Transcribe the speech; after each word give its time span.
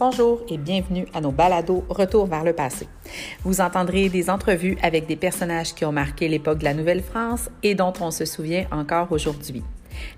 Bonjour 0.00 0.40
et 0.48 0.56
bienvenue 0.56 1.06
à 1.12 1.20
nos 1.20 1.30
balados 1.30 1.84
Retour 1.90 2.24
vers 2.24 2.42
le 2.42 2.54
passé. 2.54 2.88
Vous 3.44 3.60
entendrez 3.60 4.08
des 4.08 4.30
entrevues 4.30 4.78
avec 4.80 5.06
des 5.06 5.14
personnages 5.14 5.74
qui 5.74 5.84
ont 5.84 5.92
marqué 5.92 6.26
l'époque 6.26 6.60
de 6.60 6.64
la 6.64 6.72
Nouvelle-France 6.72 7.50
et 7.62 7.74
dont 7.74 7.92
on 8.00 8.10
se 8.10 8.24
souvient 8.24 8.66
encore 8.72 9.12
aujourd'hui. 9.12 9.62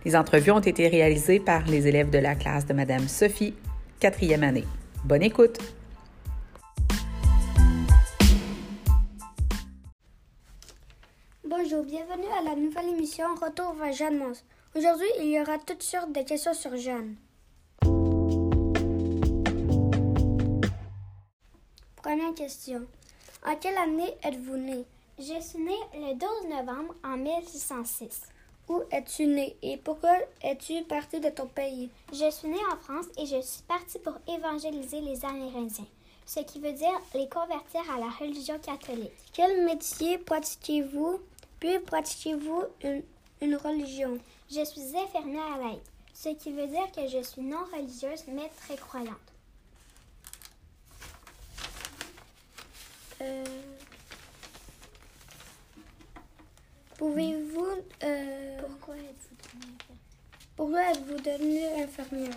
Les 0.04 0.14
entrevues 0.14 0.53
ont 0.53 0.61
été 0.61 0.86
réalisées 0.86 1.40
par 1.40 1.66
les 1.66 1.89
élèves 1.89 2.11
de 2.11 2.18
la 2.18 2.36
classe 2.36 2.64
de 2.64 2.75
Madame 2.75 3.08
Sophie, 3.08 3.54
quatrième 3.98 4.45
année. 4.45 4.66
Bonne 5.04 5.25
écoute! 5.25 5.58
Bonjour, 11.44 11.82
bienvenue 11.82 12.30
à 12.39 12.44
la 12.49 12.54
nouvelle 12.54 12.90
émission 12.96 13.26
Retour 13.35 13.75
vers 13.75 13.93
Jeanne 13.93 14.18
Mons. 14.18 14.44
Aujourd'hui, 14.76 15.08
il 15.18 15.32
y 15.32 15.40
aura 15.40 15.58
toutes 15.58 15.82
sortes 15.82 16.12
de 16.12 16.22
questions 16.22 16.54
sur 16.54 16.76
Jeanne. 16.76 17.17
Première 22.02 22.34
question. 22.34 22.84
En 23.46 23.54
quelle 23.54 23.76
année 23.76 24.12
êtes-vous 24.24 24.56
né? 24.56 24.84
Je 25.20 25.40
suis 25.40 25.61
née 25.61 25.79
le 25.94 26.14
12 26.14 26.50
novembre 26.50 26.96
en 27.04 27.16
1606. 27.16 28.22
Où 28.68 28.82
es-tu 28.90 29.26
né 29.26 29.56
et 29.62 29.76
pourquoi 29.76 30.16
es-tu 30.42 30.82
parti 30.82 31.20
de 31.20 31.28
ton 31.28 31.46
pays? 31.46 31.90
Je 32.12 32.28
suis 32.28 32.48
née 32.48 32.64
en 32.72 32.77
France 32.78 33.06
et 33.16 33.27
je 33.27 33.41
suis 33.41 33.62
partie 33.69 34.00
pour 34.00 34.14
évangéliser 34.27 35.00
les 35.00 35.25
Amérindiens, 35.25 35.86
ce 36.27 36.41
qui 36.41 36.58
veut 36.58 36.72
dire 36.72 37.00
les 37.14 37.28
convertir 37.28 37.83
à 37.94 38.00
la 38.00 38.11
religion 38.11 38.58
catholique. 38.58 39.12
Quel 39.33 39.64
métier 39.64 40.19
pratiquez-vous? 40.19 41.20
Puis 41.61 41.78
pratiquez-vous 41.78 42.64
une, 42.83 43.05
une 43.42 43.55
religion? 43.55 44.19
Je 44.50 44.64
suis 44.64 44.97
infirmière 44.97 45.56
laïque, 45.58 45.83
ce 46.12 46.30
qui 46.30 46.50
veut 46.50 46.66
dire 46.66 46.91
que 46.91 47.06
je 47.06 47.22
suis 47.22 47.42
non 47.42 47.62
religieuse 47.72 48.25
mais 48.27 48.50
très 48.61 48.77
croyante. 48.77 49.19
Euh, 53.23 53.45
Pouvez-vous... 56.98 57.67
euh, 58.05 58.59
Pourquoi 58.61 58.95
êtes-vous 58.97 59.37
devenue 59.37 59.62
infirmière? 59.83 60.56
pourquoi 60.56 60.83
êtes-vous 60.91 61.17
devenue 61.17 61.83
infirmière? 61.83 62.37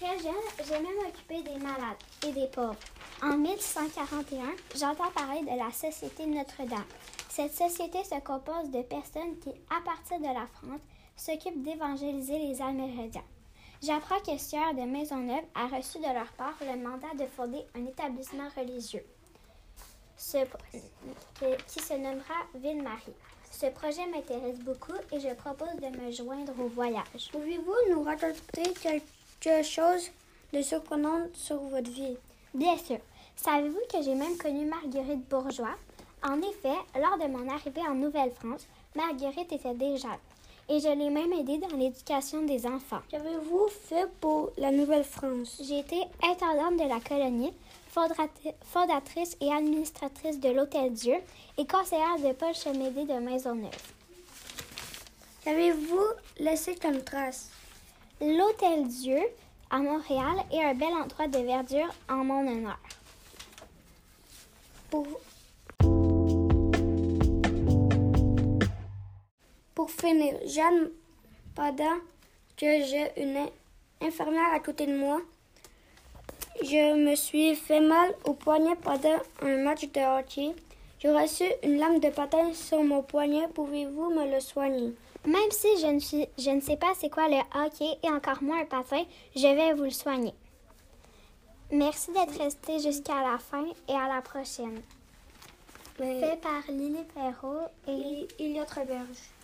Très 0.00 0.18
jeune, 0.18 0.66
j'aimais 0.66 0.94
m'occuper 1.02 1.42
des 1.42 1.58
malades 1.58 1.96
et 2.26 2.32
des 2.32 2.46
pauvres. 2.46 2.76
En 3.22 3.36
1141, 3.36 4.44
j'entends 4.76 5.10
parler 5.10 5.40
de 5.40 5.58
la 5.58 5.70
Société 5.72 6.24
Notre-Dame. 6.26 6.84
Cette 7.28 7.52
société 7.54 8.04
se 8.04 8.20
compose 8.20 8.70
de 8.70 8.82
personnes 8.82 9.38
qui, 9.40 9.50
à 9.70 9.80
partir 9.84 10.18
de 10.18 10.24
la 10.34 10.46
France, 10.46 10.80
s'occupent 11.16 11.62
d'évangéliser 11.64 12.38
les 12.38 12.62
Amérindiens. 12.62 13.24
J'apprends 13.82 14.20
que 14.20 14.38
Sieur 14.38 14.72
de 14.74 14.82
Maisonneuve 14.82 15.44
a 15.54 15.66
reçu 15.66 15.98
de 15.98 16.04
leur 16.14 16.30
part 16.36 16.54
le 16.60 16.76
mandat 16.80 17.14
de 17.18 17.26
fonder 17.26 17.64
un 17.76 17.84
établissement 17.86 18.48
religieux 18.56 19.04
ce- 20.18 20.44
que- 21.40 21.62
qui 21.66 21.80
se 21.80 21.94
nommera 21.94 22.34
Ville-Marie. 22.54 23.14
Ce 23.50 23.66
projet 23.66 24.06
m'intéresse 24.06 24.58
beaucoup 24.58 24.92
et 25.12 25.20
je 25.20 25.32
propose 25.34 25.74
de 25.80 25.96
me 25.98 26.10
joindre 26.10 26.52
au 26.60 26.68
voyage. 26.68 27.30
Pouvez-vous 27.32 27.74
nous 27.90 28.02
raconter 28.02 28.72
quelque 28.82 29.62
chose 29.62 30.10
de 30.52 30.60
surprenant 30.62 31.26
sur 31.32 31.56
votre 31.56 31.90
vie? 31.90 32.16
Bien 32.54 32.76
sûr. 32.76 32.98
Savez-vous 33.36 33.80
que 33.92 34.02
j'ai 34.02 34.14
même 34.14 34.36
connu 34.36 34.66
Marguerite 34.66 35.26
Bourgeois? 35.28 35.76
En 36.22 36.38
effet, 36.42 36.76
lors 36.96 37.16
de 37.18 37.30
mon 37.32 37.48
arrivée 37.48 37.86
en 37.88 37.94
Nouvelle-France, 37.94 38.66
Marguerite 38.96 39.52
était 39.52 39.74
déjà 39.74 40.08
là. 40.08 40.18
Et 40.70 40.80
je 40.80 40.88
l'ai 40.88 41.08
même 41.08 41.32
aidée 41.32 41.56
dans 41.58 41.74
l'éducation 41.76 42.42
des 42.42 42.66
enfants. 42.66 43.00
Qu'avez-vous 43.08 43.68
fait 43.68 44.06
pour 44.20 44.50
la 44.58 44.70
Nouvelle-France? 44.70 45.62
J'ai 45.64 45.78
été 45.78 46.00
intendante 46.22 46.76
de 46.78 46.86
la 46.88 47.00
colonie, 47.00 47.54
fondatrice 48.62 49.36
et 49.40 49.52
administratrice 49.52 50.40
de 50.40 50.50
l'Hôtel 50.50 50.92
Dieu 50.92 51.16
et 51.56 51.66
conseillère 51.66 52.18
de 52.18 52.32
Paul 52.32 52.54
Chemédé 52.54 53.04
de 53.04 53.18
Maisonneuve. 53.18 53.70
Qu'avez-vous 55.44 56.06
laissé 56.38 56.74
comme 56.76 57.02
trace? 57.02 57.50
L'Hôtel 58.20 58.88
Dieu 58.88 59.20
à 59.70 59.78
Montréal 59.78 60.44
est 60.52 60.62
un 60.62 60.74
bel 60.74 60.88
endroit 60.88 61.28
de 61.28 61.38
verdure 61.38 61.92
en 62.08 62.24
mon 62.24 62.46
honneur. 62.46 62.78
Pour... 64.90 65.06
Pour 69.74 69.90
finir, 69.90 70.34
Jeanne, 70.46 70.90
pendant 71.54 71.98
que 72.56 72.66
j'ai 72.84 73.12
une 73.22 73.36
in- 73.36 73.50
infirmière 74.02 74.52
à 74.52 74.58
côté 74.60 74.86
de 74.86 74.96
moi, 74.96 75.20
je 76.62 76.94
me 76.96 77.14
suis 77.14 77.54
fait 77.54 77.80
mal 77.80 78.14
au 78.24 78.34
poignet 78.34 78.74
pendant 78.82 79.18
un 79.42 79.56
match 79.58 79.82
de 79.82 80.00
hockey. 80.00 80.54
J'ai 80.98 81.10
reçu 81.10 81.44
une 81.62 81.78
lame 81.78 82.00
de 82.00 82.08
patin 82.08 82.52
sur 82.52 82.82
mon 82.82 83.02
poignet. 83.02 83.46
Pouvez-vous 83.54 84.10
me 84.10 84.30
le 84.32 84.40
soigner? 84.40 84.92
Même 85.24 85.50
si 85.50 85.68
je 85.80 85.86
ne, 85.86 85.98
suis, 85.98 86.26
je 86.38 86.50
ne 86.50 86.60
sais 86.60 86.76
pas 86.76 86.92
c'est 86.98 87.10
quoi 87.10 87.28
le 87.28 87.36
hockey 87.54 87.98
et 88.02 88.10
encore 88.10 88.42
moins 88.42 88.62
un 88.62 88.64
patin, 88.64 89.04
je 89.36 89.46
vais 89.46 89.74
vous 89.74 89.84
le 89.84 89.90
soigner. 89.90 90.34
Merci 91.70 92.12
d'être 92.12 92.38
resté 92.38 92.78
jusqu'à 92.80 93.22
la 93.22 93.38
fin 93.38 93.64
et 93.88 93.92
à 93.92 94.08
la 94.08 94.22
prochaine. 94.22 94.80
Mais 96.00 96.20
Fait 96.20 96.40
par 96.40 96.62
Lily 96.68 97.04
Perrault 97.14 97.68
et 97.86 97.92
il, 97.92 98.28
il 98.38 98.52
y 98.52 98.60
a 98.60 98.64
Berge. 98.64 99.37